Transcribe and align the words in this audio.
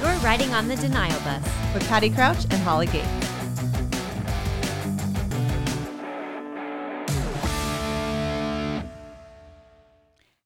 You're 0.00 0.16
riding 0.24 0.52
on 0.52 0.66
the 0.66 0.74
denial 0.74 1.20
bus. 1.20 1.44
with 1.72 1.86
Patty 1.88 2.10
Crouch 2.10 2.44
and 2.44 2.54
Holly 2.62 2.86
Gates. 2.86 3.06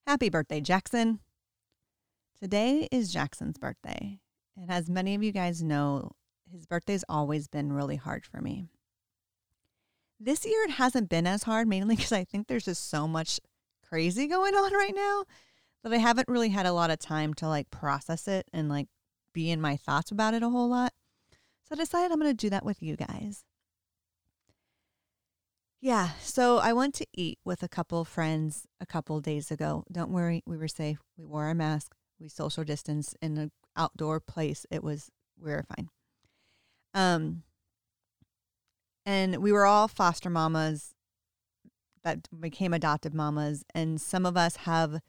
Happy 0.07 0.29
birthday, 0.29 0.61
Jackson. 0.61 1.21
Today 2.39 2.89
is 2.93 3.11
Jackson's 3.11 3.57
birthday. 3.57 4.19
And 4.59 4.71
as 4.71 4.91
many 4.91 5.15
of 5.15 5.23
you 5.23 5.33
guys 5.33 5.63
know, 5.63 6.11
his 6.53 6.67
birthday's 6.67 7.05
always 7.09 7.49
been 7.49 7.73
really 7.73 7.97
hard 7.97 8.27
for 8.27 8.43
me. 8.43 8.67
This 10.21 10.45
year 10.45 10.63
it 10.65 10.73
hasn't 10.73 11.09
been 11.09 11.27
as 11.27 11.45
hard, 11.45 11.67
mainly 11.67 11.97
because 11.97 12.13
I 12.13 12.25
think 12.25 12.47
there's 12.47 12.67
just 12.67 12.91
so 12.91 13.09
much 13.09 13.41
crazy 13.93 14.27
going 14.27 14.55
on 14.57 14.73
right 14.73 14.95
now 14.95 15.25
that 15.85 15.93
I 15.93 15.99
haven't 15.99 16.29
really 16.29 16.49
had 16.49 16.67
a 16.67 16.73
lot 16.73 16.91
of 16.91 16.99
time 16.99 17.35
to 17.35 17.49
like 17.49 17.71
process 17.71 18.27
it 18.27 18.47
and 18.53 18.69
like 18.69 18.87
be 19.35 19.51
in 19.51 19.61
my 19.61 19.77
thoughts 19.77 20.11
about 20.11 20.35
it 20.35 20.43
a 20.43 20.49
whole 20.49 20.69
lot. 20.69 20.93
So 21.65 21.75
I 21.75 21.77
decided 21.77 22.11
I'm 22.11 22.21
going 22.21 22.31
to 22.31 22.35
do 22.35 22.51
that 22.51 22.65
with 22.65 22.83
you 22.83 22.97
guys. 22.97 23.45
Yeah, 25.81 26.11
so 26.21 26.59
I 26.59 26.73
went 26.73 26.95
to 26.95 27.07
eat 27.13 27.41
with 27.45 27.65
a 27.65 27.69
couple 27.69 28.05
friends 28.05 28.69
a 28.81 28.87
couple 28.87 29.21
days 29.21 29.51
ago. 29.51 29.83
Don't 29.91 30.13
worry, 30.13 30.43
we 30.47 30.57
were 30.57 30.69
safe. 30.69 31.01
We 31.19 31.25
wore 31.25 31.47
our 31.47 31.55
mask. 31.55 31.93
We 32.21 32.29
social 32.29 32.63
distance 32.63 33.17
in 33.21 33.37
an 33.37 33.51
outdoor 33.77 34.21
place. 34.21 34.65
It 34.71 34.85
was 34.85 35.11
we 35.41 35.51
were 35.51 35.65
fine. 35.77 35.89
Um, 36.95 37.43
and 39.05 39.39
we 39.39 39.51
were 39.51 39.67
all 39.67 39.89
foster 39.89 40.31
mamas 40.31 40.95
that 42.05 42.29
became 42.41 42.73
adoptive 42.75 43.15
mamas, 43.15 43.65
and 43.75 44.01
some 44.01 44.27
of 44.27 44.37
us 44.37 44.57
have 44.57 45.01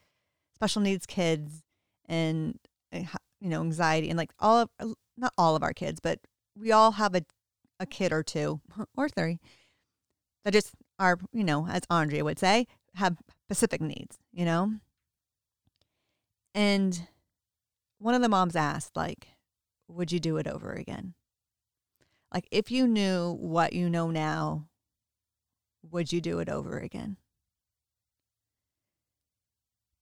special 0.56 0.82
needs 0.82 1.06
kids 1.06 1.64
and 2.08 2.60
uh, 2.94 3.02
you 3.42 3.50
know 3.50 3.62
anxiety 3.62 4.10
and 4.10 4.18
like 4.18 4.32
all 4.40 4.62
of 4.62 4.70
uh, 4.80 4.94
not 5.18 5.34
all 5.38 5.56
of 5.56 5.64
our 5.64 5.74
kids, 5.74 6.00
but 6.02 6.20
we 6.58 6.72
all 6.72 6.94
have 6.94 7.16
a 7.16 7.24
a 7.80 7.86
kid 7.86 8.12
or 8.12 8.24
two 8.24 8.62
or 8.98 9.10
three 9.10 9.40
that 10.46 10.54
just 10.54 10.72
are 11.00 11.18
you 11.32 11.44
know 11.44 11.68
as 11.68 11.82
Andrea 11.90 12.24
would 12.24 12.40
say 12.40 12.68
have 12.96 13.18
specific 13.46 13.82
needs, 13.82 14.18
you 14.32 14.46
know. 14.46 14.74
And 16.56 17.08
one 17.98 18.14
of 18.14 18.22
the 18.22 18.30
moms 18.30 18.56
asked 18.56 18.96
like, 18.96 19.30
"Would 19.88 20.12
you 20.12 20.20
do 20.20 20.38
it 20.38 20.48
over 20.48 20.72
again?" 20.74 21.16
Like 22.34 22.48
if 22.52 22.72
you 22.72 22.88
knew 22.88 23.34
what 23.40 23.74
you 23.74 23.90
know 23.90 24.10
now, 24.10 24.68
would 25.92 26.12
you 26.12 26.22
do 26.22 26.40
it 26.40 26.50
over 26.50 26.78
again? 26.80 27.18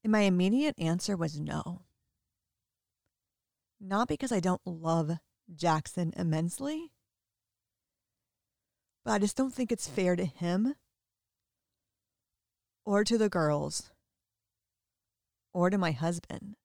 And 0.04 0.12
my 0.12 0.22
immediate 0.22 0.76
answer 0.78 1.16
was 1.16 1.40
no. 1.40 1.82
Not 3.80 4.08
because 4.08 4.32
I 4.32 4.40
don't 4.40 4.62
love 4.66 5.18
Jackson 5.54 6.14
immensely, 6.16 6.92
but 9.04 9.12
I 9.12 9.20
just 9.20 9.36
don't 9.36 9.54
think 9.54 9.72
it's 9.72 9.88
fair 9.88 10.16
to 10.16 10.26
him 10.26 10.76
or 12.86 13.04
to 13.04 13.18
the 13.18 13.30
girls 13.30 13.92
or 15.54 15.70
to 15.70 15.78
my 15.78 15.92
husband. 15.92 16.56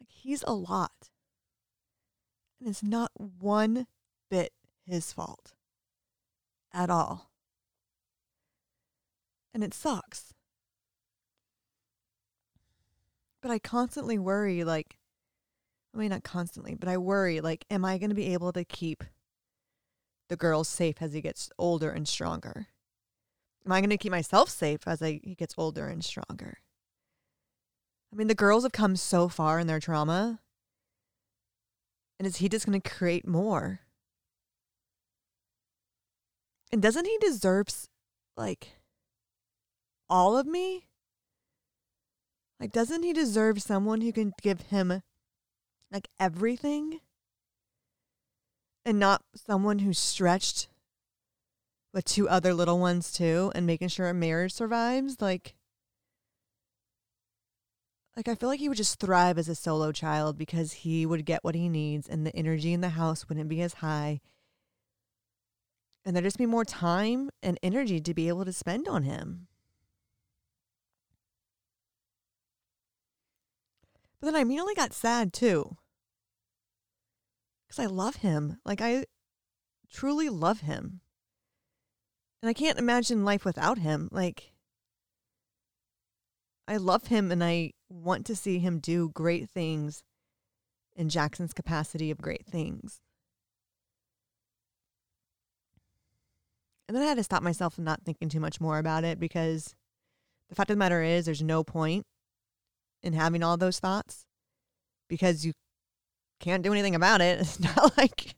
Like, 0.00 0.10
he's 0.10 0.44
a 0.46 0.52
lot. 0.52 1.10
And 2.60 2.68
it's 2.68 2.82
not 2.82 3.12
one 3.16 3.86
bit 4.30 4.52
his 4.84 5.12
fault 5.12 5.55
at 6.76 6.90
all. 6.90 7.30
And 9.54 9.64
it 9.64 9.72
sucks. 9.72 10.34
But 13.40 13.50
I 13.50 13.58
constantly 13.58 14.18
worry 14.18 14.62
like, 14.62 14.98
I 15.94 15.98
mean, 15.98 16.10
not 16.10 16.24
constantly, 16.24 16.74
but 16.74 16.88
I 16.88 16.98
worry 16.98 17.40
like, 17.40 17.64
am 17.70 17.84
I 17.84 17.96
going 17.96 18.10
to 18.10 18.14
be 18.14 18.32
able 18.34 18.52
to 18.52 18.64
keep 18.64 19.02
the 20.28 20.36
girls 20.36 20.68
safe 20.68 20.96
as 21.00 21.14
he 21.14 21.22
gets 21.22 21.48
older 21.58 21.90
and 21.90 22.06
stronger? 22.06 22.66
Am 23.64 23.72
I 23.72 23.80
going 23.80 23.90
to 23.90 23.96
keep 23.96 24.12
myself 24.12 24.50
safe 24.50 24.80
as 24.86 25.00
I, 25.00 25.20
he 25.24 25.34
gets 25.34 25.54
older 25.56 25.88
and 25.88 26.04
stronger? 26.04 26.58
I 28.12 28.16
mean, 28.16 28.28
the 28.28 28.34
girls 28.34 28.64
have 28.64 28.72
come 28.72 28.96
so 28.96 29.28
far 29.28 29.58
in 29.58 29.66
their 29.66 29.80
trauma. 29.80 30.40
And 32.18 32.26
is 32.26 32.36
he 32.36 32.48
just 32.48 32.66
going 32.66 32.80
to 32.80 32.90
create 32.90 33.26
more? 33.26 33.80
And 36.72 36.82
doesn't 36.82 37.04
he 37.04 37.16
deserve 37.18 37.68
like 38.36 38.72
all 40.08 40.36
of 40.36 40.46
me? 40.46 40.86
Like, 42.58 42.72
doesn't 42.72 43.02
he 43.02 43.12
deserve 43.12 43.60
someone 43.62 44.00
who 44.00 44.12
can 44.12 44.32
give 44.42 44.60
him 44.62 45.02
like 45.92 46.08
everything? 46.18 47.00
And 48.84 48.98
not 48.98 49.22
someone 49.34 49.80
who's 49.80 49.98
stretched 49.98 50.68
with 51.92 52.04
two 52.04 52.28
other 52.28 52.54
little 52.54 52.78
ones 52.78 53.12
too 53.12 53.50
and 53.54 53.66
making 53.66 53.88
sure 53.88 54.08
a 54.08 54.14
marriage 54.14 54.52
survives? 54.52 55.20
Like, 55.20 55.54
like 58.16 58.28
I 58.28 58.34
feel 58.34 58.48
like 58.48 58.60
he 58.60 58.68
would 58.68 58.78
just 58.78 58.98
thrive 58.98 59.38
as 59.38 59.48
a 59.48 59.54
solo 59.54 59.92
child 59.92 60.38
because 60.38 60.72
he 60.72 61.04
would 61.04 61.26
get 61.26 61.44
what 61.44 61.54
he 61.54 61.68
needs 61.68 62.08
and 62.08 62.26
the 62.26 62.34
energy 62.34 62.72
in 62.72 62.80
the 62.80 62.90
house 62.90 63.28
wouldn't 63.28 63.48
be 63.48 63.60
as 63.60 63.74
high. 63.74 64.20
And 66.06 66.14
there'd 66.14 66.24
just 66.24 66.38
be 66.38 66.46
more 66.46 66.64
time 66.64 67.30
and 67.42 67.58
energy 67.64 68.00
to 68.00 68.14
be 68.14 68.28
able 68.28 68.44
to 68.44 68.52
spend 68.52 68.86
on 68.86 69.02
him. 69.02 69.48
But 74.20 74.26
then 74.28 74.36
I 74.36 74.42
immediately 74.42 74.76
got 74.76 74.92
sad 74.92 75.32
too. 75.32 75.76
Because 77.66 77.82
I 77.82 77.86
love 77.86 78.16
him. 78.16 78.58
Like, 78.64 78.80
I 78.80 79.06
truly 79.92 80.28
love 80.28 80.60
him. 80.60 81.00
And 82.40 82.48
I 82.48 82.52
can't 82.52 82.78
imagine 82.78 83.24
life 83.24 83.44
without 83.44 83.78
him. 83.78 84.08
Like, 84.12 84.52
I 86.68 86.76
love 86.76 87.08
him 87.08 87.32
and 87.32 87.42
I 87.42 87.72
want 87.88 88.26
to 88.26 88.36
see 88.36 88.60
him 88.60 88.78
do 88.78 89.08
great 89.08 89.50
things 89.50 90.04
in 90.94 91.08
Jackson's 91.08 91.52
capacity 91.52 92.12
of 92.12 92.18
great 92.18 92.46
things. 92.46 93.00
And 96.88 96.96
then 96.96 97.02
I 97.02 97.06
had 97.06 97.16
to 97.16 97.24
stop 97.24 97.42
myself 97.42 97.74
from 97.74 97.84
not 97.84 98.02
thinking 98.04 98.28
too 98.28 98.40
much 98.40 98.60
more 98.60 98.78
about 98.78 99.04
it 99.04 99.18
because 99.18 99.74
the 100.48 100.54
fact 100.54 100.70
of 100.70 100.76
the 100.76 100.78
matter 100.78 101.02
is, 101.02 101.24
there's 101.24 101.42
no 101.42 101.64
point 101.64 102.06
in 103.02 103.12
having 103.12 103.42
all 103.42 103.56
those 103.56 103.80
thoughts 103.80 104.24
because 105.08 105.44
you 105.44 105.52
can't 106.40 106.62
do 106.62 106.72
anything 106.72 106.94
about 106.94 107.20
it. 107.20 107.40
It's 107.40 107.60
not 107.60 107.96
like, 107.98 108.34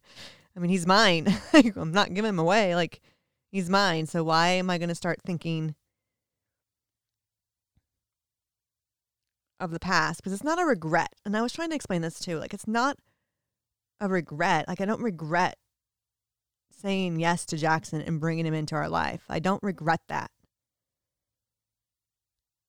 I 0.57 0.61
mean, 0.61 0.71
he's 0.71 0.87
mine. 0.87 1.35
I'm 1.77 1.93
not 1.93 2.15
giving 2.15 2.31
him 2.31 2.39
away. 2.39 2.75
Like, 2.75 3.01
he's 3.53 3.69
mine. 3.69 4.07
So 4.07 4.25
why 4.25 4.49
am 4.49 4.71
I 4.71 4.79
going 4.79 4.89
to 4.89 4.95
start 4.95 5.19
thinking 5.25 5.75
of 9.61 9.71
the 9.71 9.81
past? 9.81 10.19
Because 10.19 10.33
it's 10.33 10.45
not 10.45 10.61
a 10.61 10.65
regret. 10.65 11.13
And 11.25 11.37
I 11.37 11.43
was 11.43 11.53
trying 11.53 11.71
to 11.71 11.77
explain 11.77 12.01
this 12.01 12.19
too. 12.19 12.39
Like, 12.39 12.55
it's 12.55 12.69
not 12.69 12.97
a 14.01 14.09
regret. 14.09 14.69
Like, 14.69 14.81
I 14.81 14.87
don't 14.87 15.03
regret 15.03 15.57
saying 16.81 17.19
yes 17.19 17.45
to 17.47 17.57
Jackson 17.57 18.01
and 18.01 18.21
bringing 18.21 18.47
him 18.47 18.55
into 18.55 18.77
our 18.77 18.89
life. 18.89 19.25
I 19.29 19.41
don't 19.41 19.63
regret 19.63 20.01
that. 20.09 20.31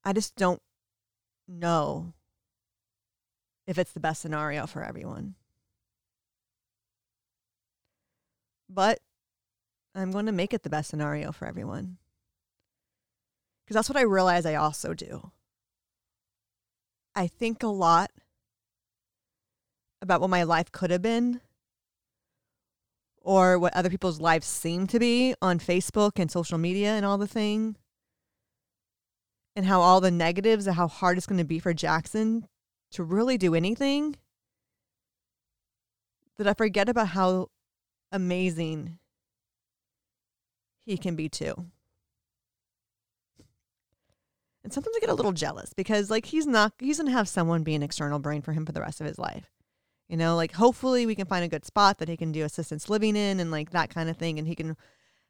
I 0.04 0.14
just 0.14 0.36
don't 0.36 0.62
know 1.48 2.14
if 3.68 3.78
it's 3.78 3.92
the 3.92 4.00
best 4.00 4.22
scenario 4.22 4.66
for 4.66 4.84
everyone. 4.84 5.36
But 8.68 9.00
I'm 9.94 10.12
going 10.12 10.26
to 10.26 10.32
make 10.32 10.54
it 10.54 10.64
the 10.64 10.70
best 10.70 10.90
scenario 10.90 11.32
for 11.32 11.48
everyone. 11.48 11.98
Because 13.64 13.76
that's 13.76 13.90
what 13.90 13.98
I 13.98 14.02
realize 14.02 14.46
I 14.46 14.56
also 14.56 14.94
do. 14.96 15.32
I 17.16 17.28
think 17.28 17.62
a 17.62 17.68
lot 17.68 18.10
about 20.02 20.22
what 20.22 20.30
my 20.30 20.44
life 20.44 20.72
could 20.72 20.90
have 20.90 21.02
been 21.02 21.42
or 23.22 23.60
what 23.60 23.76
other 23.76 23.90
people's 23.90 24.20
lives 24.20 24.48
seem 24.48 24.88
to 24.88 25.00
be 25.00 25.36
on 25.42 25.60
Facebook 25.60 26.14
and 26.18 26.32
social 26.32 26.58
media 26.58 26.92
and 26.92 27.06
all 27.06 27.18
the 27.18 27.28
thing. 27.28 27.76
And 29.56 29.66
how 29.66 29.82
all 29.82 30.00
the 30.00 30.12
negatives 30.12 30.68
and 30.68 30.76
how 30.76 30.88
hard 30.88 31.18
it's 31.18 31.28
going 31.28 31.40
to 31.40 31.44
be 31.44 31.60
for 31.60 31.74
Jackson 31.74 32.48
to 32.92 33.04
really 33.04 33.38
do 33.38 33.56
anything. 33.56 34.16
That 36.38 36.48
I 36.48 36.54
forget 36.54 36.88
about 36.88 37.10
how 37.10 37.50
amazing 38.12 38.98
he 40.86 40.98
can 40.98 41.16
be 41.16 41.28
too. 41.28 41.66
And 44.64 44.74
sometimes 44.74 44.96
I 44.96 45.00
get 45.00 45.10
a 45.10 45.16
little 45.16 45.32
jealous 45.32 45.74
because 45.74 46.10
like 46.10 46.26
he's 46.26 46.46
not 46.46 46.74
he's 46.80 46.98
gonna 46.98 47.12
have 47.12 47.28
someone 47.28 47.64
be 47.64 47.76
an 47.76 47.84
external 47.84 48.20
brain 48.20 48.42
for 48.42 48.54
him 48.54 48.66
for 48.66 48.72
the 48.72 48.82
rest 48.82 49.02
of 49.02 49.08
his 49.08 49.18
life. 49.18 49.52
You 50.10 50.18
know, 50.18 50.36
like 50.36 50.54
hopefully 50.54 51.06
we 51.06 51.16
can 51.16 51.28
find 51.28 51.46
a 51.46 51.50
good 51.50 51.66
spot 51.66 52.00
that 52.00 52.10
he 52.10 52.18
can 52.18 52.32
do 52.32 52.44
assistance 52.44 52.90
living 52.90 53.16
in 53.16 53.40
and 53.40 53.52
like 53.52 53.70
that 53.70 53.94
kind 53.94 54.10
of 54.10 54.18
thing 54.18 54.40
and 54.40 54.48
he 54.48 54.56
can 54.56 54.76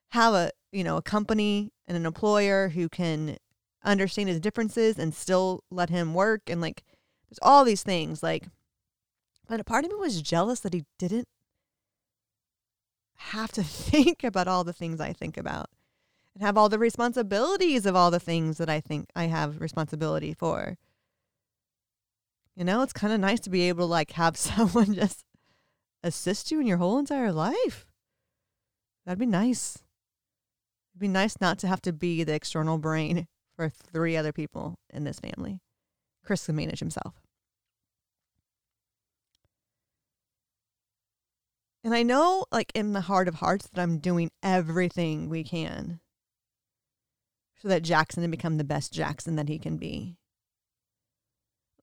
have 0.10 0.34
a 0.34 0.52
you 0.72 0.84
know, 0.84 0.98
a 0.98 1.02
company 1.02 1.72
and 1.88 1.98
an 1.98 2.06
employer 2.06 2.70
who 2.70 2.88
can 2.88 3.38
understand 3.84 4.30
his 4.30 4.40
differences 4.40 4.98
and 4.98 5.14
still 5.14 5.64
let 5.70 5.90
him 5.90 6.14
work 6.14 6.42
and 6.48 6.62
like 6.62 6.84
there's 7.30 7.40
all 7.42 7.64
these 7.64 7.84
things 7.84 8.22
like 8.22 8.48
but 9.48 9.60
a 9.60 9.64
part 9.64 9.86
of 9.86 9.92
me 9.92 9.98
was 9.98 10.22
jealous 10.22 10.60
that 10.60 10.74
he 10.74 10.86
didn't 10.98 11.28
have 13.16 13.52
to 13.52 13.64
think 13.64 14.24
about 14.24 14.48
all 14.48 14.64
the 14.64 14.74
things 14.74 15.00
I 15.00 15.14
think 15.14 15.38
about 15.38 15.70
and 16.34 16.44
have 16.44 16.58
all 16.58 16.70
the 16.70 16.80
responsibilities 16.80 17.86
of 17.86 17.96
all 17.96 18.12
the 18.12 18.20
things 18.20 18.58
that 18.58 18.70
I 18.70 18.80
think 18.80 19.10
I 19.16 19.26
have 19.26 19.60
responsibility 19.60 20.34
for. 20.34 20.78
You 22.60 22.66
know, 22.66 22.82
it's 22.82 22.92
kind 22.92 23.14
of 23.14 23.22
nice 23.22 23.40
to 23.42 23.50
be 23.50 23.70
able 23.70 23.86
to 23.86 23.90
like 23.90 24.12
have 24.12 24.36
someone 24.38 24.94
just 24.94 25.24
assist 26.04 26.52
you 26.52 26.60
in 26.60 26.68
your 26.68 26.76
whole 26.76 27.00
entire 27.00 27.32
life. 27.32 27.88
That'd 29.06 29.18
be 29.18 29.26
nice. 29.26 29.78
It'd 30.92 31.00
be 31.00 31.08
nice 31.08 31.40
not 31.40 31.58
to 31.60 31.68
have 31.68 31.82
to 31.84 31.94
be 31.94 32.26
the 32.26 32.34
external 32.34 32.78
brain 32.78 33.28
for 33.56 33.70
three 33.70 34.18
other 34.18 34.34
people 34.34 34.76
in 34.90 35.06
this 35.06 35.22
family. 35.22 35.62
Chris 36.26 36.48
can 36.48 36.58
manage 36.58 36.80
himself. 36.80 37.22
And 41.82 41.96
I 41.96 42.04
know, 42.04 42.44
like, 42.52 42.74
in 42.76 42.92
the 42.92 43.02
heart 43.02 43.30
of 43.30 43.36
hearts, 43.36 43.70
that 43.70 43.82
I'm 43.82 44.00
doing 44.00 44.32
everything 44.44 45.30
we 45.30 45.46
can 45.46 46.02
so 47.62 47.70
that 47.70 47.84
Jackson 47.84 48.22
can 48.22 48.32
become 48.32 48.58
the 48.58 48.66
best 48.66 48.92
Jackson 48.92 49.38
that 49.38 49.48
he 49.48 49.58
can 49.58 49.78
be. 49.78 50.19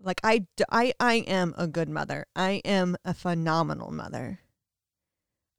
Like, 0.01 0.21
I, 0.23 0.47
I, 0.71 0.93
I 1.01 1.15
am 1.15 1.55
a 1.57 1.67
good 1.67 1.89
mother. 1.89 2.27
I 2.37 2.63
am 2.65 2.97
a 3.05 3.15
phenomenal 3.15 3.91
mother. 3.91 4.41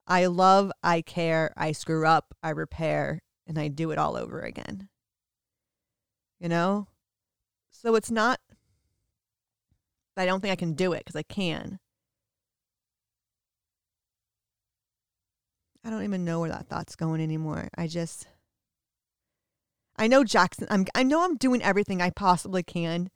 I 0.06 0.26
love, 0.26 0.72
I 0.82 1.02
care, 1.02 1.52
I 1.56 1.72
screw 1.72 2.06
up, 2.06 2.34
I 2.42 2.50
repair, 2.50 3.20
and 3.46 3.58
I 3.58 3.68
do 3.68 3.90
it 3.90 3.98
all 3.98 4.16
over 4.16 4.40
again. 4.40 4.88
You 6.40 6.48
know? 6.48 6.86
So 7.70 7.94
it's 7.94 8.10
not 8.10 8.40
I 10.18 10.26
don't 10.26 10.40
think 10.40 10.52
I 10.52 10.56
can 10.56 10.74
do 10.74 10.92
it 10.92 11.04
because 11.04 11.16
I 11.16 11.22
can. 11.22 11.78
I 15.84 15.90
don't 15.90 16.02
even 16.02 16.24
know 16.24 16.40
where 16.40 16.50
that 16.50 16.68
thought's 16.68 16.96
going 16.96 17.20
anymore. 17.20 17.68
I 17.78 17.86
just 17.86 18.26
I 19.96 20.06
know 20.06 20.24
Jackson 20.24 20.66
I'm 20.70 20.86
I 20.94 21.02
know 21.02 21.24
I'm 21.24 21.36
doing 21.36 21.62
everything 21.62 22.02
I 22.02 22.10
possibly 22.10 22.62
can 22.62 23.10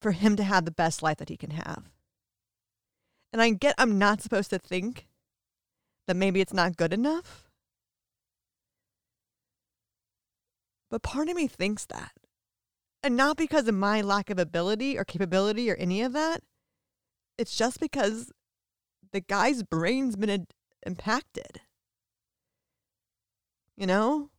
for 0.00 0.12
him 0.12 0.36
to 0.36 0.44
have 0.44 0.64
the 0.64 0.70
best 0.70 1.02
life 1.02 1.18
that 1.18 1.28
he 1.28 1.36
can 1.36 1.50
have. 1.50 1.90
And 3.32 3.42
I 3.42 3.50
get 3.50 3.74
I'm 3.78 3.98
not 3.98 4.22
supposed 4.22 4.50
to 4.50 4.58
think 4.58 5.06
that 6.06 6.16
maybe 6.16 6.40
it's 6.40 6.54
not 6.54 6.76
good 6.76 6.92
enough. 6.92 7.48
But 10.90 11.02
part 11.02 11.28
of 11.28 11.36
me 11.36 11.46
thinks 11.46 11.84
that. 11.86 12.12
And 13.02 13.16
not 13.16 13.36
because 13.36 13.68
of 13.68 13.74
my 13.74 14.00
lack 14.00 14.30
of 14.30 14.38
ability 14.38 14.98
or 14.98 15.04
capability 15.04 15.70
or 15.70 15.76
any 15.76 16.02
of 16.02 16.12
that. 16.14 16.42
It's 17.36 17.56
just 17.56 17.78
because 17.78 18.32
the 19.12 19.20
guy's 19.20 19.62
brain's 19.62 20.16
been 20.16 20.30
ad- 20.30 20.54
impacted. 20.84 21.60
You 23.76 23.86
know? 23.86 24.30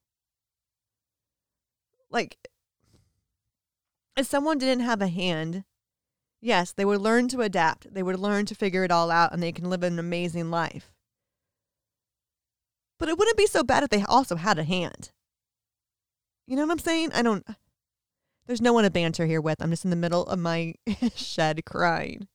Like, 2.10 2.49
if 4.20 4.28
someone 4.28 4.58
didn't 4.58 4.84
have 4.84 5.02
a 5.02 5.08
hand, 5.08 5.64
yes, 6.42 6.72
they 6.72 6.86
would 6.86 7.02
learn 7.02 7.30
to 7.30 7.42
adapt. 7.42 7.94
They 7.94 8.04
would 8.04 8.20
learn 8.20 8.46
to 8.48 8.56
figure 8.56 8.84
it 8.84 8.92
all 8.92 9.10
out 9.10 9.32
and 9.34 9.42
they 9.42 9.52
can 9.52 9.70
live 9.70 9.82
an 9.82 9.98
amazing 9.98 10.52
life. 10.52 10.92
But 13.00 13.08
it 13.08 13.18
wouldn't 13.18 13.38
be 13.38 13.48
so 13.48 13.64
bad 13.64 13.84
if 13.84 13.90
they 13.90 14.04
also 14.04 14.36
had 14.36 14.60
a 14.60 14.64
hand. 14.64 15.12
You 16.46 16.58
know 16.58 16.64
what 16.64 16.72
I'm 16.72 16.80
saying? 16.80 17.12
I 17.14 17.22
don't. 17.22 17.48
There's 18.46 18.62
no 18.62 18.74
one 18.74 18.84
to 18.84 18.90
banter 18.90 19.26
here 19.26 19.40
with. 19.40 19.62
I'm 19.62 19.70
just 19.70 19.86
in 19.86 19.92
the 19.92 19.96
middle 19.96 20.26
of 20.26 20.40
my 20.40 20.74
shed 21.16 21.64
crying 21.64 22.28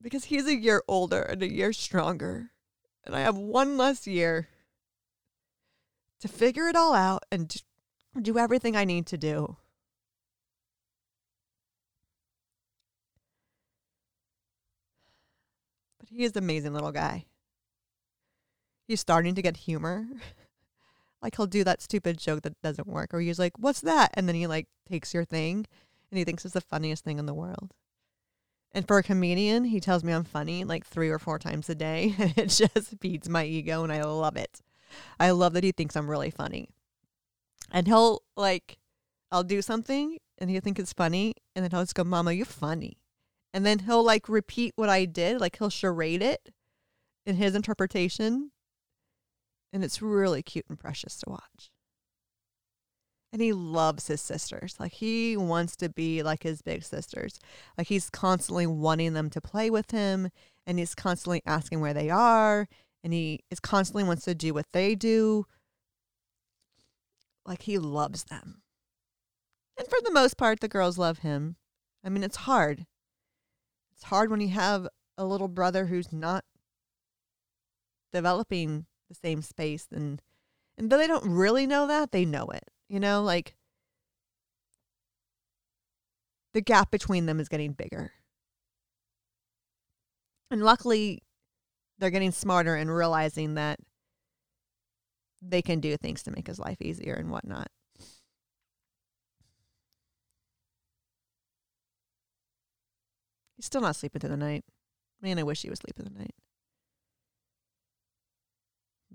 because 0.00 0.24
he's 0.24 0.46
a 0.46 0.56
year 0.56 0.82
older 0.86 1.20
and 1.20 1.42
a 1.42 1.52
year 1.52 1.72
stronger. 1.72 2.50
And 3.04 3.16
I 3.16 3.20
have 3.20 3.36
one 3.36 3.76
less 3.76 4.06
year 4.06 4.48
to 6.20 6.28
figure 6.28 6.68
it 6.68 6.76
all 6.76 6.94
out 6.94 7.24
and 7.32 7.54
do 8.20 8.38
everything 8.38 8.76
I 8.76 8.84
need 8.84 9.06
to 9.06 9.18
do. 9.18 9.56
He 16.10 16.24
is 16.24 16.32
an 16.32 16.38
amazing 16.38 16.72
little 16.72 16.92
guy. 16.92 17.26
He's 18.86 19.00
starting 19.00 19.34
to 19.34 19.42
get 19.42 19.56
humor. 19.56 20.06
like 21.22 21.36
he'll 21.36 21.46
do 21.46 21.64
that 21.64 21.82
stupid 21.82 22.18
joke 22.18 22.42
that 22.42 22.60
doesn't 22.62 22.88
work, 22.88 23.14
or 23.14 23.20
he's 23.20 23.38
like, 23.38 23.58
"What's 23.58 23.80
that?" 23.82 24.10
and 24.14 24.28
then 24.28 24.34
he 24.34 24.46
like 24.46 24.66
takes 24.88 25.14
your 25.14 25.24
thing, 25.24 25.66
and 26.10 26.18
he 26.18 26.24
thinks 26.24 26.44
it's 26.44 26.54
the 26.54 26.60
funniest 26.60 27.04
thing 27.04 27.18
in 27.18 27.26
the 27.26 27.34
world. 27.34 27.72
And 28.72 28.86
for 28.86 28.98
a 28.98 29.02
comedian, 29.02 29.64
he 29.64 29.80
tells 29.80 30.04
me 30.04 30.12
I'm 30.12 30.24
funny 30.24 30.64
like 30.64 30.86
three 30.86 31.10
or 31.10 31.18
four 31.18 31.38
times 31.38 31.68
a 31.68 31.74
day. 31.74 32.14
And 32.18 32.38
it 32.38 32.46
just 32.48 32.94
feeds 33.00 33.28
my 33.28 33.44
ego 33.44 33.82
and 33.82 33.92
I 33.92 34.02
love 34.02 34.36
it. 34.36 34.60
I 35.18 35.30
love 35.30 35.52
that 35.54 35.64
he 35.64 35.72
thinks 35.72 35.96
I'm 35.96 36.10
really 36.10 36.30
funny. 36.30 36.68
And 37.72 37.86
he'll 37.86 38.22
like, 38.36 38.78
I'll 39.32 39.44
do 39.44 39.62
something 39.62 40.18
and 40.38 40.50
he'll 40.50 40.60
think 40.60 40.78
it's 40.78 40.92
funny. 40.92 41.34
And 41.54 41.64
then 41.64 41.70
he'll 41.70 41.82
just 41.82 41.94
go, 41.94 42.04
Mama, 42.04 42.32
you're 42.32 42.46
funny. 42.46 42.99
And 43.52 43.66
then 43.66 43.80
he'll 43.80 44.04
like 44.04 44.28
repeat 44.28 44.72
what 44.76 44.88
I 44.88 45.04
did. 45.04 45.40
Like 45.40 45.58
he'll 45.58 45.70
charade 45.70 46.22
it 46.22 46.50
in 47.26 47.36
his 47.36 47.54
interpretation. 47.54 48.52
And 49.72 49.84
it's 49.84 50.02
really 50.02 50.42
cute 50.42 50.66
and 50.68 50.78
precious 50.78 51.18
to 51.18 51.30
watch 51.30 51.70
and 53.32 53.40
he 53.40 53.52
loves 53.52 54.08
his 54.08 54.20
sisters. 54.20 54.76
Like 54.78 54.92
he 54.92 55.36
wants 55.36 55.76
to 55.76 55.88
be 55.88 56.22
like 56.22 56.42
his 56.42 56.62
big 56.62 56.82
sisters. 56.82 57.38
Like 57.78 57.86
he's 57.86 58.10
constantly 58.10 58.66
wanting 58.66 59.12
them 59.14 59.30
to 59.30 59.40
play 59.40 59.70
with 59.70 59.90
him 59.90 60.30
and 60.66 60.78
he's 60.78 60.94
constantly 60.94 61.42
asking 61.46 61.80
where 61.80 61.94
they 61.94 62.10
are 62.10 62.68
and 63.04 63.12
he 63.12 63.40
is 63.50 63.60
constantly 63.60 64.04
wants 64.04 64.24
to 64.24 64.34
do 64.34 64.52
what 64.52 64.66
they 64.72 64.94
do. 64.94 65.46
Like 67.46 67.62
he 67.62 67.78
loves 67.78 68.24
them. 68.24 68.62
And 69.78 69.88
for 69.88 69.98
the 70.02 70.12
most 70.12 70.36
part 70.36 70.60
the 70.60 70.68
girls 70.68 70.98
love 70.98 71.18
him. 71.18 71.56
I 72.04 72.08
mean 72.08 72.24
it's 72.24 72.36
hard. 72.36 72.86
It's 74.00 74.08
hard 74.08 74.30
when 74.30 74.40
you 74.40 74.48
have 74.48 74.88
a 75.18 75.24
little 75.26 75.46
brother 75.46 75.86
who's 75.86 76.12
not 76.12 76.44
developing 78.12 78.86
the 79.08 79.14
same 79.14 79.42
space 79.42 79.86
and 79.92 80.22
and 80.78 80.88
though 80.88 80.96
they 80.96 81.06
don't 81.06 81.30
really 81.30 81.66
know 81.66 81.86
that, 81.86 82.10
they 82.10 82.24
know 82.24 82.46
it 82.46 82.64
you 82.90 82.98
know, 82.98 83.22
like 83.22 83.54
the 86.52 86.60
gap 86.60 86.90
between 86.90 87.26
them 87.26 87.38
is 87.38 87.48
getting 87.48 87.72
bigger. 87.72 88.12
And 90.50 90.64
luckily, 90.64 91.22
they're 91.98 92.10
getting 92.10 92.32
smarter 92.32 92.74
and 92.74 92.92
realizing 92.92 93.54
that 93.54 93.78
they 95.40 95.62
can 95.62 95.78
do 95.78 95.96
things 95.96 96.24
to 96.24 96.32
make 96.32 96.48
his 96.48 96.58
life 96.58 96.82
easier 96.82 97.14
and 97.14 97.30
whatnot. 97.30 97.68
He's 103.60 103.66
still 103.66 103.82
not 103.82 103.96
sleeping 103.96 104.20
through 104.20 104.30
the 104.30 104.36
night. 104.36 104.64
Man, 105.20 105.38
I 105.38 105.42
wish 105.42 105.60
he 105.62 105.70
was 105.70 105.80
sleeping 105.80 106.06
through 106.06 106.14
the 106.14 106.18
night 106.20 106.34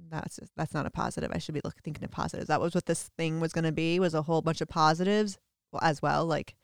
that's 0.09 0.37
just, 0.37 0.51
that's 0.55 0.73
not 0.73 0.85
a 0.85 0.89
positive. 0.89 1.31
I 1.33 1.37
should 1.37 1.55
be 1.55 1.61
looking 1.63 1.81
thinking 1.83 2.03
of 2.03 2.11
positives. 2.11 2.47
That 2.47 2.61
was 2.61 2.75
what 2.75 2.85
this 2.85 3.09
thing 3.17 3.39
was 3.39 3.53
going 3.53 3.63
to 3.63 3.71
be. 3.71 3.99
Was 3.99 4.13
a 4.13 4.21
whole 4.21 4.41
bunch 4.41 4.61
of 4.61 4.67
positives 4.67 5.37
as 5.81 6.01
well, 6.01 6.25
like 6.25 6.55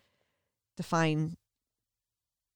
define 0.77 1.35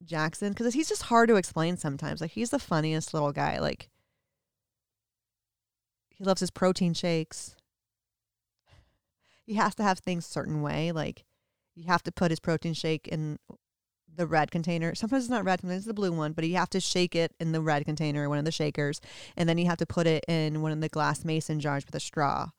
Jackson 0.04 0.50
because 0.50 0.74
he's 0.74 0.90
just 0.90 1.04
hard 1.04 1.30
to 1.30 1.36
explain 1.36 1.78
sometimes. 1.78 2.22
Like 2.22 2.32
he's 2.32 2.50
the 2.50 2.60
funniest 2.60 3.14
little 3.14 3.32
guy. 3.32 3.60
Like 3.60 3.90
he 6.10 6.24
loves 6.24 6.42
his 6.42 6.52
protein 6.52 6.94
shakes. 6.94 7.56
He 9.48 9.54
has 9.54 9.76
to 9.76 9.84
have 9.84 10.00
things 10.00 10.26
certain 10.26 10.64
way. 10.64 10.92
Like 10.92 11.24
you 11.76 11.86
have 11.86 12.02
to 12.04 12.12
put 12.12 12.32
his 12.32 12.40
protein 12.40 12.74
shake 12.74 13.08
in 13.08 13.38
the 14.16 14.28
red 14.28 14.52
container. 14.52 14.96
Sometimes 14.96 15.24
it's 15.24 15.30
not 15.30 15.44
red, 15.44 15.62
sometimes 15.62 15.80
it's 15.80 15.88
the 15.88 15.94
blue 15.94 16.12
one, 16.12 16.34
but 16.34 16.48
you 16.48 16.56
have 16.56 16.70
to 16.72 16.80
shake 16.80 17.16
it 17.16 17.34
in 17.40 17.52
the 17.52 17.62
red 17.62 17.86
container, 17.86 18.30
one 18.30 18.38
of 18.38 18.46
the 18.46 18.52
shakers, 18.52 19.02
and 19.36 19.48
then 19.48 19.58
you 19.58 19.66
have 19.66 19.78
to 19.78 19.86
put 19.86 20.08
it 20.08 20.24
in 20.28 20.62
one 20.62 20.72
of 20.72 20.82
the 20.82 20.90
glass 20.90 21.26
mason 21.26 21.60
jars 21.60 21.86
with 21.86 21.96
a 21.96 22.00
straw. 22.00 22.50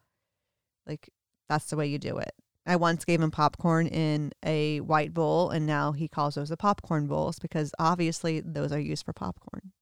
Like 0.86 1.10
that's 1.48 1.66
the 1.66 1.76
way 1.76 1.86
you 1.86 1.98
do 1.98 2.18
it. 2.18 2.32
I 2.66 2.76
once 2.76 3.04
gave 3.04 3.20
him 3.20 3.30
popcorn 3.30 3.86
in 3.86 4.32
a 4.44 4.80
white 4.80 5.14
bowl, 5.14 5.50
and 5.50 5.66
now 5.66 5.92
he 5.92 6.08
calls 6.08 6.34
those 6.34 6.48
the 6.48 6.56
popcorn 6.56 7.06
bowls 7.06 7.38
because 7.38 7.72
obviously 7.78 8.40
those 8.40 8.72
are 8.72 8.80
used 8.80 9.04
for 9.04 9.12
popcorn. 9.12 9.72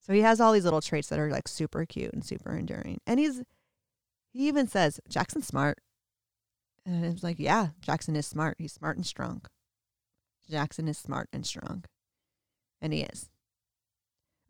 So 0.00 0.12
he 0.12 0.20
has 0.22 0.40
all 0.40 0.52
these 0.52 0.64
little 0.64 0.80
traits 0.80 1.08
that 1.08 1.18
are 1.20 1.30
like 1.30 1.46
super 1.46 1.84
cute 1.86 2.12
and 2.12 2.24
super 2.24 2.52
enduring. 2.52 3.00
And 3.06 3.20
he's 3.20 3.42
he 4.32 4.48
even 4.48 4.66
says, 4.66 5.00
Jackson's 5.08 5.46
smart. 5.46 5.78
And 6.86 7.04
it's 7.04 7.22
like, 7.22 7.38
yeah, 7.38 7.68
Jackson 7.80 8.16
is 8.16 8.26
smart. 8.26 8.56
He's 8.58 8.72
smart 8.72 8.96
and 8.96 9.06
strong. 9.06 9.42
Jackson 10.50 10.88
is 10.88 10.98
smart 10.98 11.28
and 11.32 11.46
strong. 11.46 11.84
And 12.82 12.92
he 12.92 13.02
is. 13.02 13.28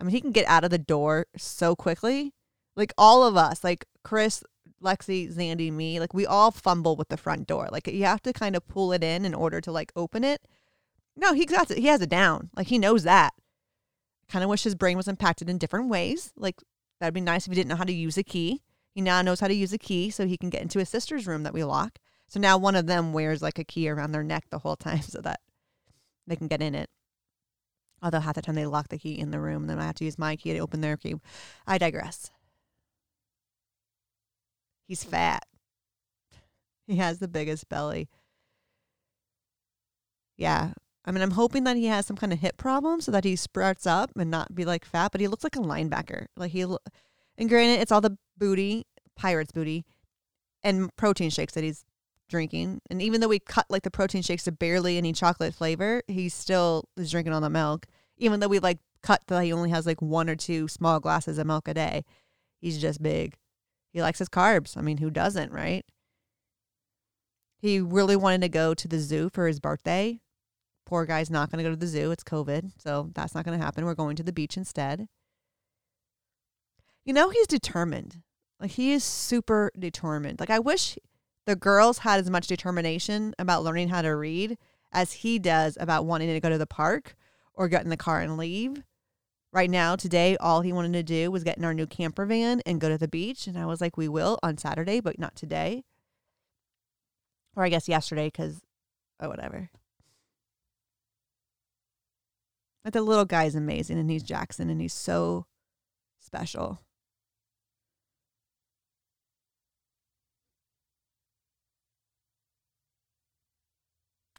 I 0.00 0.04
mean, 0.04 0.12
he 0.12 0.21
can 0.21 0.33
get 0.33 0.47
out 0.47 0.64
of 0.64 0.71
the 0.71 0.78
door 0.78 1.26
so 1.37 1.76
quickly. 1.76 2.33
Like 2.76 2.92
all 2.97 3.25
of 3.25 3.37
us, 3.37 3.62
like 3.62 3.85
Chris 4.02 4.42
Lexi, 4.83 5.33
Zandy, 5.33 5.71
me, 5.73 6.00
like 6.00 6.14
we 6.14 6.26
all 6.26 6.50
fumble 6.50 6.97
with 6.97 7.09
the 7.09 7.16
front 7.16 7.47
door. 7.47 7.69
Like 7.71 7.87
you 7.87 8.04
have 8.04 8.23
to 8.23 8.33
kind 8.33 8.57
of 8.57 8.66
pull 8.66 8.92
it 8.92 9.04
in 9.04 9.25
in 9.25 9.35
order 9.35 9.61
to 9.61 9.73
like 9.73 9.92
open 9.95 10.25
it. 10.25 10.42
No, 11.16 11.35
he 11.35 11.45
got 11.45 11.71
it. 11.71 11.78
He 11.78 11.87
has 11.87 12.00
it 12.00 12.09
down. 12.09 12.50
Like 12.57 12.69
he 12.69 12.78
knows 12.78 13.02
that. 13.02 13.35
Kind 14.28 14.42
of 14.42 14.50
wish 14.50 14.62
his 14.62 14.75
brain 14.75 14.97
was 14.97 15.09
impacted 15.09 15.50
in 15.50 15.59
different 15.59 15.88
ways. 15.88 16.33
Like 16.37 16.62
that'd 16.99 17.12
be 17.12 17.21
nice 17.21 17.47
if 17.47 17.50
he 17.50 17.57
didn't 17.57 17.69
know 17.69 17.76
how 17.76 17.85
to 17.85 17.92
use 17.92 18.16
a 18.16 18.23
key. 18.23 18.62
He 18.95 19.00
now 19.00 19.21
knows 19.23 19.40
how 19.40 19.49
to 19.49 19.54
use 19.54 19.73
a 19.73 19.78
key 19.78 20.11
so 20.11 20.26
he 20.26 20.38
can 20.38 20.50
get 20.50 20.62
into 20.62 20.78
his 20.78 20.88
sister's 20.88 21.26
room 21.26 21.42
that 21.42 21.54
we 21.54 21.62
lock. 21.62 21.99
So 22.28 22.40
now 22.40 22.57
one 22.57 22.76
of 22.76 22.87
them 22.87 23.12
wears 23.12 23.42
like 23.42 23.59
a 23.59 23.64
key 23.64 23.88
around 23.88 24.12
their 24.12 24.23
neck 24.23 24.45
the 24.50 24.61
whole 24.61 24.76
time 24.76 25.02
so 25.02 25.21
that 25.21 25.40
they 26.27 26.37
can 26.37 26.49
get 26.49 26.62
in 26.62 26.75
it. 26.75 26.89
Although 28.03 28.21
half 28.21 28.35
the 28.35 28.43
time 28.43 28.55
they 28.55 28.67
lock 28.67 28.89
the 28.89 28.99
key 28.99 29.19
in 29.19 29.31
the 29.31 29.41
room, 29.41 29.67
then 29.67 29.79
I 29.79 29.85
have 29.85 29.97
to 29.97 30.05
use 30.05 30.19
my 30.19 30.37
key 30.37 30.53
to 30.53 30.59
open 30.61 30.81
their 30.81 30.97
key. 30.97 31.15
I 31.67 31.79
digress. 31.79 32.31
He's 34.87 35.05
hmm. 35.05 35.11
fat. 35.11 35.45
He 36.87 36.97
has 36.97 37.21
the 37.21 37.29
biggest 37.29 37.69
belly. 37.69 38.09
Yeah. 40.37 40.73
I 41.05 41.12
mean, 41.12 41.23
I'm 41.23 41.31
hoping 41.31 41.62
that 41.62 41.77
he 41.77 41.87
has 41.87 42.05
some 42.05 42.17
kind 42.17 42.33
of 42.33 42.41
hip 42.41 42.57
problem 42.57 43.00
so 43.00 43.12
that 43.12 43.23
he 43.23 43.37
sprouts 43.37 43.87
up 43.87 44.11
and 44.17 44.29
not 44.29 44.57
be 44.57 44.65
like 44.65 44.85
fat, 44.85 45.12
but 45.12 45.21
he 45.21 45.29
looks 45.29 45.45
like 45.45 45.55
a 45.55 45.61
linebacker. 45.61 46.27
Like 46.37 46.50
he, 46.50 46.62
and 46.62 47.49
granted, 47.49 47.81
it's 47.81 47.93
all 47.93 48.00
the 48.00 48.19
booty, 48.37 48.87
pirate's 49.15 49.53
booty, 49.53 49.85
and 50.65 50.95
protein 50.97 51.31
shakes 51.31 51.55
that 51.55 51.62
he's 51.62 51.85
drinking. 52.31 52.81
And 52.91 53.03
even 53.03 53.21
though 53.21 53.29
we 53.29 53.39
cut 53.39 53.67
like 53.69 53.83
the 53.83 53.91
protein 53.91 54.23
shakes 54.23 54.45
to 54.45 54.53
barely 54.53 54.97
any 54.97 55.13
chocolate 55.13 55.55
flavor, 55.55 56.03
he 56.09 56.29
still 56.31 56.89
is 56.97 57.11
drinking 57.11 57.35
all 57.35 57.41
the 57.43 57.51
milk. 57.51 57.87
Even 58.17 58.41
though 58.41 58.49
we 58.49 58.59
like 58.59 58.79
cut 59.03 59.23
that 59.27 59.45
he 59.45 59.53
only 59.53 59.71
has 59.71 59.87
like 59.87 60.01
one 60.01 60.31
or 60.31 60.37
two 60.37 60.69
small 60.69 61.01
glasses 61.01 61.37
of 61.37 61.47
milk 61.47 61.69
a 61.69 61.75
day, 61.75 62.05
he's 62.61 62.81
just 62.81 63.03
big. 63.03 63.35
He 63.93 64.01
likes 64.01 64.19
his 64.19 64.29
carbs. 64.29 64.77
I 64.77 64.83
mean, 64.83 64.99
who 64.99 65.11
doesn't, 65.11 65.53
right? 65.53 65.85
He 67.59 67.81
really 67.81 68.17
wanted 68.17 68.41
to 68.43 68.49
go 68.49 68.73
to 68.73 68.89
the 68.89 68.99
zoo 68.99 69.29
for 69.33 69.47
his 69.47 69.61
birthday. 69.61 70.21
Poor 70.87 71.05
guy's 71.05 71.31
not 71.31 71.51
going 71.51 71.63
to 71.63 71.69
go 71.69 71.75
to 71.75 71.81
the 71.81 71.87
zoo. 71.87 72.11
It's 72.11 72.25
COVID. 72.25 72.73
So 72.79 73.11
that's 73.15 73.35
not 73.35 73.45
going 73.45 73.59
to 73.59 73.65
happen. 73.65 73.85
We're 73.85 73.95
going 73.95 74.17
to 74.17 74.23
the 74.23 74.33
beach 74.33 74.57
instead. 74.57 75.09
You 77.05 77.13
know, 77.13 77.31
he's 77.31 77.47
determined. 77.47 78.23
Like, 78.61 78.73
he 78.73 78.93
is 78.93 79.05
super 79.05 79.71
determined. 79.79 80.41
Like, 80.41 80.51
I 80.51 80.59
wish 80.59 80.99
the 81.47 81.56
girls 81.56 81.99
had 81.99 82.20
as 82.20 82.30
much 82.30 82.47
determination 82.47 83.35
about 83.38 83.64
learning 83.64 83.88
how 83.88 84.02
to 84.02 84.11
read 84.11 84.56
as 84.92 85.12
he 85.12 85.38
does 85.38 85.76
about 85.80 86.04
wanting 86.04 86.28
to 86.28 86.40
go 86.40 86.50
to 86.50 86.59
the 86.59 86.66
park 86.66 87.16
or 87.54 87.68
get 87.68 87.82
in 87.85 87.90
the 87.90 87.97
car 87.97 88.20
and 88.20 88.37
leave. 88.37 88.82
Right 89.52 89.70
now, 89.70 89.97
today, 89.97 90.37
all 90.37 90.61
he 90.61 90.73
wanted 90.73 90.92
to 90.92 91.02
do 91.02 91.30
was 91.30 91.42
get 91.42 91.59
in 91.59 91.64
our 91.64 91.75
new 91.75 91.87
camper 91.87 92.25
van 92.25 92.61
and 92.64 92.80
go 92.80 92.88
to 92.88 92.99
the 92.99 93.09
beach. 93.09 93.47
And 93.47 93.59
I 93.59 93.66
was 93.66 93.80
like, 93.80 93.97
we 93.97 94.09
will 94.09 94.38
on 94.42 94.59
Saturday, 94.59 95.00
but 95.00 95.18
not 95.18 95.35
today. 95.35 95.82
Or 97.56 97.64
I 97.64 97.68
guess 97.68 97.88
yesterday, 97.88 98.26
because, 98.26 98.61
oh, 99.18 99.28
whatever. 99.28 99.70
But 102.85 102.92
the 102.92 103.02
little 103.02 103.25
guy's 103.25 103.56
amazing, 103.56 103.99
and 103.99 104.09
he's 104.09 104.23
Jackson, 104.23 104.70
and 104.70 104.80
he's 104.80 104.94
so 104.94 105.47
special. 106.20 106.80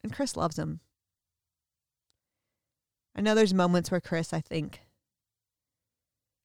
And 0.03 0.13
Chris 0.13 0.35
loves 0.35 0.57
him. 0.57 0.79
I 3.15 3.21
know 3.21 3.35
there's 3.35 3.53
moments 3.53 3.91
where 3.91 4.01
Chris, 4.01 4.33
I 4.33 4.41
think, 4.41 4.81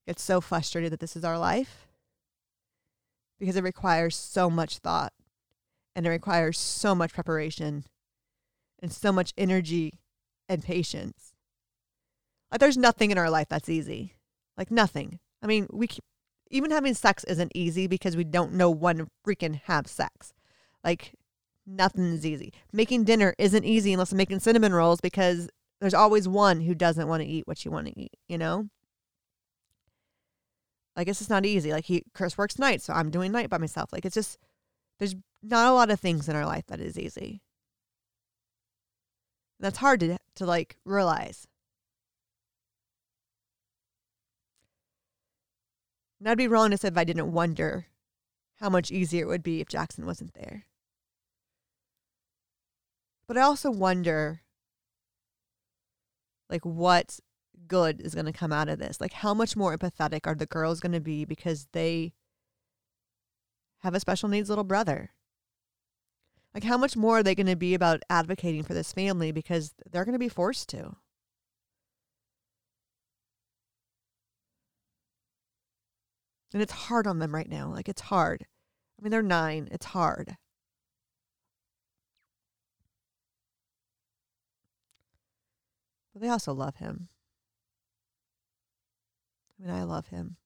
gets 0.07 0.23
so 0.23 0.41
frustrated 0.41 0.93
that 0.93 1.01
this 1.01 1.17
is 1.17 1.25
our 1.25 1.39
life 1.39 1.89
because 3.39 3.57
it 3.57 3.65
requires 3.65 4.17
so 4.17 4.51
much 4.51 4.79
thought 4.79 5.13
and 5.95 6.07
it 6.07 6.11
requires 6.11 6.59
so 6.59 6.95
much 6.95 7.13
preparation 7.13 7.85
and 8.83 8.93
so 8.93 9.13
much 9.13 9.33
energy 9.37 9.95
and 10.49 10.63
patience. 10.63 11.33
Like 12.51 12.61
there's 12.61 12.77
nothing 12.77 13.11
in 13.11 13.19
our 13.19 13.31
life 13.31 13.49
that's 13.49 13.69
easy. 13.69 14.15
Like 14.57 14.71
nothing. 14.71 15.19
I 15.43 15.47
mean, 15.47 15.67
we 15.73 15.87
keep, 15.87 16.05
even 16.51 16.71
having 16.71 16.95
sex 16.95 17.25
isn't 17.25 17.53
easy 17.55 17.87
because 17.87 18.17
we 18.17 18.25
don't 18.25 18.53
know 18.53 18.71
when 18.71 19.09
freaking 19.27 19.61
have 19.65 19.87
sex. 19.87 20.33
Like 20.85 21.15
nothing's 21.67 22.25
easy. 22.25 22.53
Making 22.73 23.05
dinner 23.05 23.35
isn't 23.39 23.65
easy 23.65 23.93
unless 23.93 24.13
I'm 24.13 24.19
making 24.19 24.41
cinnamon 24.41 24.73
rolls 24.73 25.01
because 25.01 25.49
there's 25.81 25.95
always 25.95 26.29
one 26.29 26.61
who 26.61 26.75
doesn't 26.75 27.09
want 27.09 27.23
to 27.23 27.29
eat 27.29 27.47
what 27.47 27.65
you 27.65 27.71
want 27.71 27.89
to 27.89 27.99
eat, 27.99 28.13
you 28.29 28.39
know? 28.39 28.69
I 30.97 31.05
guess 31.05 31.21
it's 31.21 31.31
not 31.31 31.45
easy. 31.45 31.73
Like 31.73 31.85
he 31.85 32.05
Chris 32.15 32.39
works 32.39 32.59
night, 32.59 32.81
so 32.81 32.93
I'm 32.95 33.11
doing 33.11 33.31
night 33.31 33.51
by 33.51 33.59
myself. 33.59 33.93
Like 33.93 34.07
it's 34.07 34.15
just 34.15 34.39
there's 34.99 35.15
not 35.43 35.69
a 35.69 35.75
lot 35.75 35.91
of 35.91 36.01
things 36.01 36.29
in 36.29 36.37
our 36.37 36.47
life 36.47 36.67
that 36.69 36.81
is 36.81 36.99
easy. 36.99 37.43
That's 39.61 39.79
hard 39.79 40.01
to 40.01 40.17
to 40.37 40.47
like 40.47 40.77
realize. 40.85 41.47
And 46.19 46.29
I'd 46.31 46.39
be 46.39 46.49
wrong 46.49 46.71
to 46.71 46.79
say 46.79 46.89
if 46.89 46.97
I 46.97 47.05
didn't 47.05 47.33
wonder 47.33 47.89
how 48.61 48.71
much 48.71 48.91
easier 48.91 49.25
it 49.25 49.29
would 49.29 49.43
be 49.43 49.61
if 49.61 49.69
Jackson 49.69 50.07
wasn't 50.07 50.33
there. 50.33 50.65
But 53.29 53.37
I 53.37 53.43
also 53.43 53.71
wonder 53.71 54.43
like 56.49 56.65
what 56.65 57.19
good 57.67 58.01
is 58.01 58.15
going 58.15 58.27
to 58.27 58.33
come 58.33 58.53
out 58.53 58.69
of 58.69 58.79
this? 58.79 59.01
Like 59.01 59.13
how 59.13 59.35
much 59.35 59.57
more 59.57 59.77
empathetic 59.77 60.27
are 60.27 60.35
the 60.35 60.47
girls 60.47 60.81
going 60.81 60.93
to 60.93 61.01
be 61.01 61.25
because 61.25 61.67
they 61.73 62.13
have 63.81 63.95
a 63.95 64.01
special 64.01 64.29
needs 64.29 64.49
little 64.49 64.65
brother? 64.65 65.11
Like 66.55 66.65
how 66.65 66.79
much 66.79 66.97
more 66.97 67.19
are 67.19 67.23
they 67.23 67.35
going 67.35 67.47
to 67.49 67.57
be 67.57 67.75
about 67.75 68.03
advocating 68.09 68.63
for 68.63 68.75
this 68.75 68.93
family 68.93 69.33
because 69.33 69.75
they're 69.91 70.05
going 70.05 70.15
to 70.15 70.19
be 70.19 70.29
forced 70.29 70.69
to? 70.71 70.97
And 76.53 76.63
it's 76.63 76.73
hard 76.73 77.07
on 77.07 77.19
them 77.19 77.35
right 77.35 77.49
now. 77.49 77.71
Like 77.71 77.89
it's 77.89 78.03
hard. 78.03 78.47
I 78.99 79.03
mean, 79.03 79.11
they're 79.11 79.21
nine. 79.23 79.69
It's 79.71 79.87
hard. 79.87 80.37
But 86.17 86.23
they 86.23 86.31
also 86.31 86.55
love 86.55 86.77
him. 86.77 87.09
I 89.61 89.67
mean, 89.67 89.77
I 89.77 89.83
love 89.83 90.07
him. 90.07 90.37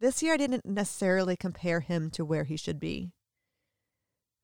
This 0.00 0.24
year, 0.24 0.34
I 0.34 0.36
didn't 0.36 0.66
necessarily 0.66 1.36
compare 1.36 1.78
him 1.78 2.10
to 2.10 2.24
where 2.24 2.42
he 2.42 2.56
should 2.56 2.80
be 2.80 3.12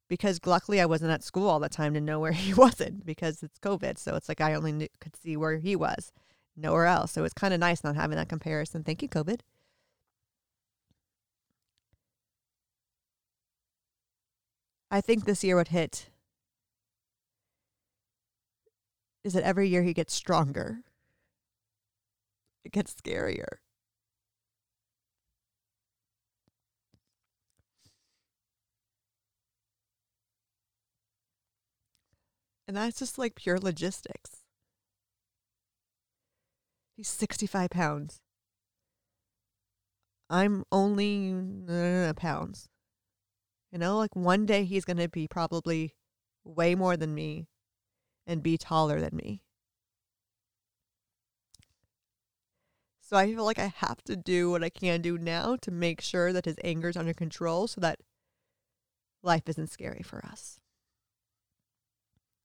because 0.09 0.39
luckily 0.47 0.81
I 0.81 0.87
wasn't 0.87 1.11
at 1.11 1.25
school 1.25 1.49
all 1.49 1.59
the 1.59 1.69
time 1.69 1.95
to 1.95 2.01
know 2.01 2.21
where 2.21 2.31
he 2.47 2.55
wasn't 2.55 3.05
because 3.05 3.43
it's 3.43 3.59
COVID. 3.59 3.99
So 3.99 4.15
it's 4.15 4.29
like 4.29 4.41
I 4.41 4.55
only 4.55 4.71
knew, 4.71 4.89
could 5.01 5.17
see 5.17 5.37
where 5.37 5.59
he 5.59 5.75
was, 5.75 6.13
nowhere 6.57 6.87
else. 6.87 7.11
So 7.11 7.25
it's 7.25 7.35
kind 7.35 7.53
of 7.53 7.59
nice 7.59 7.83
not 7.83 7.97
having 7.97 8.17
that 8.17 8.29
comparison. 8.29 8.85
Thank 8.85 9.03
you, 9.03 9.09
COVID. 9.09 9.41
I 14.91 15.01
think 15.01 15.25
this 15.25 15.45
year 15.45 15.57
would 15.57 15.69
hit 15.69 16.11
is 19.23 19.35
that 19.35 19.45
every 19.45 19.69
year 19.69 19.83
he 19.83 19.93
gets 19.93 20.13
stronger. 20.15 20.81
It 22.65 22.73
gets 22.73 22.95
scarier. 22.95 23.59
And 32.67 32.77
that's 32.77 32.99
just 32.99 33.19
like 33.19 33.35
pure 33.35 33.59
logistics. 33.59 34.43
He's 36.97 37.09
65 37.09 37.71
pounds. 37.71 38.21
I'm 40.29 40.65
only 40.71 41.35
uh, 41.69 42.13
pounds. 42.15 42.69
You 43.71 43.79
know, 43.79 43.99
like 43.99 44.17
one 44.17 44.47
day 44.47 44.65
he's 44.65 44.85
going 44.85 44.97
to 44.97 45.09
be 45.09 45.29
probably 45.29 45.95
way 46.45 46.75
more 46.75 46.97
than 46.97 47.15
me 47.15 47.47
and 48.27 48.43
be 48.43 48.59
taller 48.59 49.01
than 49.01 49.17
me. 49.17 49.43
So 53.01 53.17
I 53.17 53.27
feel 53.27 53.45
like 53.45 53.59
I 53.59 53.73
have 53.77 54.03
to 54.05 54.17
do 54.17 54.51
what 54.51 54.63
I 54.63 54.69
can 54.69 55.03
do 55.03 55.19
now 55.19 55.57
to 55.63 55.71
make 55.71 56.01
sure 56.01 56.33
that 56.33 56.45
his 56.45 56.57
anger 56.63 56.89
is 56.89 56.97
under 56.97 57.13
control 57.13 57.67
so 57.67 57.81
that 57.81 58.01
life 59.23 59.49
isn't 59.49 59.71
scary 59.71 60.03
for 60.03 60.25
us. 60.25 60.61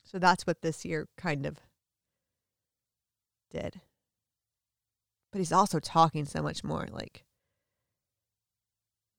So 0.04 0.20
that's 0.20 0.48
what 0.48 0.62
this 0.62 0.86
year 0.86 1.08
kind 1.18 1.46
of 1.46 1.60
did. 3.52 3.82
But 5.32 5.40
he's 5.40 5.52
also 5.52 5.80
talking 5.80 6.26
so 6.26 6.42
much 6.42 6.64
more. 6.64 6.88
Like 6.92 7.26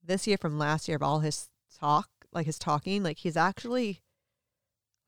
this 0.02 0.26
year 0.26 0.38
from 0.38 0.58
last 0.58 0.88
year 0.88 0.96
of 0.96 1.02
all 1.02 1.20
his 1.20 1.48
talk, 1.74 2.08
like 2.32 2.46
his 2.46 2.58
talking, 2.58 3.02
like 3.02 3.18
he's 3.18 3.36
actually 3.36 4.02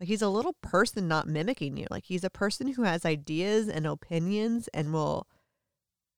like 0.00 0.08
he's 0.08 0.22
a 0.22 0.28
little 0.28 0.54
person 0.62 1.08
not 1.08 1.26
mimicking 1.26 1.76
you. 1.76 1.86
Like 1.90 2.04
he's 2.04 2.24
a 2.24 2.30
person 2.30 2.68
who 2.74 2.82
has 2.82 3.04
ideas 3.04 3.68
and 3.68 3.86
opinions 3.86 4.68
and 4.72 4.92
will 4.92 5.26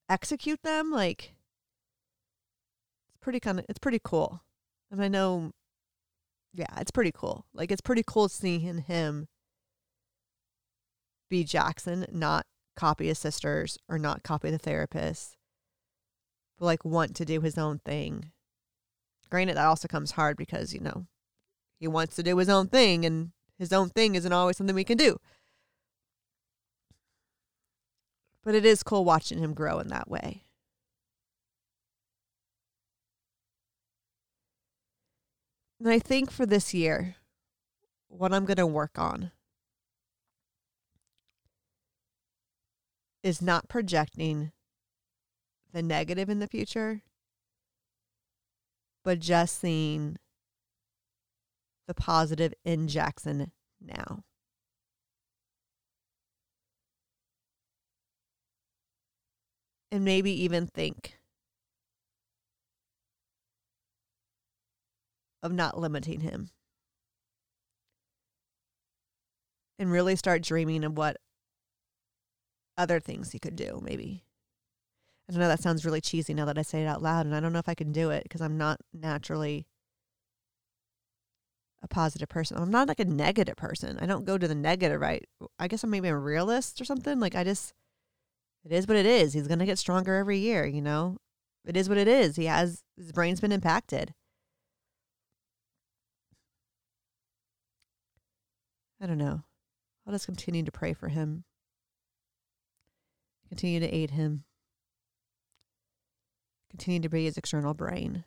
execute 0.09 0.62
them, 0.62 0.90
like 0.90 1.35
it's 3.09 3.18
pretty 3.20 3.40
kind 3.40 3.59
of 3.59 3.66
it's 3.68 3.78
pretty 3.78 4.00
cool. 4.02 4.42
And 4.90 5.02
I 5.02 5.09
know 5.09 5.52
yeah, 6.52 6.66
it's 6.78 6.90
pretty 6.90 7.12
cool. 7.12 7.47
Like 7.54 7.70
it's 7.70 7.80
pretty 7.80 8.02
cool 8.06 8.28
seeing 8.28 8.80
him 8.80 9.28
be 11.28 11.44
Jackson, 11.44 12.06
not 12.11 12.44
copy 12.76 13.06
his 13.06 13.18
sisters 13.18 13.78
or 13.88 13.99
not 13.99 14.23
copy 14.23 14.50
the 14.50 14.59
therapist, 14.59 15.37
but 16.59 16.66
like 16.66 16.85
want 16.85 17.14
to 17.16 17.25
do 17.25 17.40
his 17.40 17.56
own 17.56 17.78
thing. 17.78 18.32
Granted, 19.31 19.57
that 19.57 19.67
also 19.67 19.89
comes 19.89 20.13
hard 20.13 20.37
because, 20.37 20.75
you 20.75 20.81
know, 20.81 21.07
he 21.79 21.87
wants 21.87 22.17
to 22.17 22.23
do 22.23 22.37
his 22.37 22.49
own 22.49 22.69
thing 22.69 23.05
and 23.05 23.31
his 23.59 23.73
own 23.73 23.89
thing 23.91 24.15
isn't 24.15 24.33
always 24.33 24.57
something 24.57 24.75
we 24.75 24.85
can 24.85 24.99
do. 24.99 25.19
But 28.43 28.55
it 28.55 28.65
is 28.65 28.83
cool 28.83 29.05
watching 29.05 29.39
him 29.39 29.55
grow 29.55 29.79
in 29.79 29.89
that 29.89 30.11
way. 30.11 30.45
And 35.79 35.89
I 35.89 35.99
think 35.99 36.31
for 36.31 36.45
this 36.45 36.75
year, 36.75 37.17
what 38.09 38.35
I'm 38.35 38.45
going 38.45 38.57
to 38.57 38.67
work 38.67 38.99
on 38.99 39.31
is 43.23 43.41
not 43.41 43.69
projecting 43.69 44.53
the 45.73 45.83
negative 45.83 46.29
in 46.29 46.39
the 46.39 46.47
future, 46.47 47.03
but 49.04 49.19
just 49.19 49.59
seeing 49.61 50.16
the 51.87 51.95
positive 51.95 52.54
in 52.64 52.88
Jackson 52.88 53.52
now. 53.80 54.25
And 59.92 60.04
maybe 60.04 60.30
even 60.45 60.66
think 60.66 61.19
of 65.42 65.52
not 65.52 65.78
limiting 65.78 66.21
him. 66.21 66.50
And 69.78 69.90
really 69.90 70.14
start 70.14 70.42
dreaming 70.42 70.85
of 70.85 70.97
what 70.97 71.16
other 72.76 73.00
things 73.00 73.33
he 73.33 73.38
could 73.38 73.57
do, 73.57 73.80
maybe. 73.83 74.25
I 75.31 75.39
know 75.39 75.49
that 75.49 75.63
sounds 75.63 75.85
really 75.85 76.01
cheesy 76.01 76.35
now 76.35 76.45
that 76.47 76.59
I 76.59 76.63
say 76.63 76.83
it 76.83 76.87
out 76.87 77.03
loud, 77.03 77.25
and 77.25 77.35
I 77.35 77.41
don't 77.41 77.53
know 77.53 77.61
if 77.61 77.69
I 77.69 77.75
can 77.75 77.93
do 77.93 78.11
it 78.11 78.25
because 78.25 78.41
I'm 78.41 78.59
not 78.59 78.81
naturally 78.93 79.67
a 81.83 81.89
positive 81.89 82.29
person. 82.29 82.57
I'm 82.57 82.71
not 82.71 82.89
like 82.89 83.01
a 83.01 83.05
negative 83.05 83.57
person. 83.57 83.99
I 84.01 84.07
don't 84.07 84.25
go 84.25 84.37
to 84.37 84.49
the 84.49 84.55
negative, 84.55 85.01
right? 85.01 85.25
I 85.59 85.69
guess 85.69 85.85
I'm 85.85 85.91
maybe 85.91 86.09
a 86.09 86.17
realist 86.17 86.81
or 86.81 86.85
something. 86.85 87.21
Like 87.21 87.35
I 87.37 87.45
just, 87.45 87.73
it 88.65 88.73
is 88.73 88.89
what 88.89 88.97
it 88.97 89.07
is. 89.07 89.33
He's 89.33 89.47
gonna 89.47 89.67
get 89.67 89.79
stronger 89.79 90.17
every 90.17 90.39
year. 90.39 90.67
You 90.67 90.83
know, 90.83 91.19
it 91.65 91.77
is 91.77 91.89
what 91.89 91.99
it 91.99 92.09
is. 92.09 92.37
He 92.37 92.47
has 92.47 92.83
his 92.97 93.13
brain's 93.13 93.41
been 93.41 93.53
impacted. 93.53 94.15
I 99.01 99.07
don't 99.07 99.19
know. 99.19 99.45
I'll 100.07 100.13
just 100.13 100.27
continue 100.27 100.63
to 100.65 100.73
pray 100.73 100.93
for 100.93 101.09
him. 101.09 101.45
Continue 103.49 103.81
to 103.81 103.95
aid 103.95 104.11
him. 104.11 104.45
Continue 106.71 107.00
to 107.00 107.09
be 107.09 107.25
his 107.25 107.37
external 107.37 107.75
brain. 107.75 108.25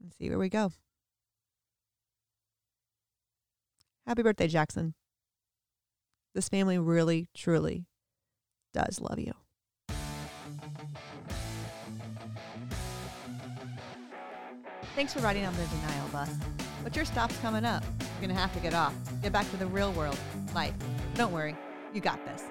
And 0.00 0.12
see 0.12 0.28
where 0.28 0.38
we 0.38 0.48
go. 0.48 0.72
Happy 4.06 4.22
birthday, 4.22 4.48
Jackson. 4.48 4.94
This 6.34 6.48
family 6.48 6.78
really, 6.78 7.28
truly 7.34 7.86
does 8.72 9.00
love 9.00 9.18
you. 9.18 9.32
Thanks 14.94 15.12
for 15.12 15.20
riding 15.20 15.44
on 15.44 15.54
the 15.54 15.64
denial 15.64 16.08
bus. 16.12 16.30
But 16.84 16.94
your 16.94 17.04
stop's 17.04 17.36
coming 17.38 17.64
up. 17.64 17.82
You're 18.00 18.28
going 18.28 18.34
to 18.34 18.40
have 18.40 18.52
to 18.54 18.60
get 18.60 18.74
off. 18.74 18.94
Get 19.22 19.32
back 19.32 19.50
to 19.50 19.56
the 19.56 19.66
real 19.66 19.92
world, 19.92 20.18
life. 20.54 20.74
Don't 21.14 21.32
worry, 21.32 21.56
you 21.92 22.00
got 22.00 22.24
this. 22.24 22.44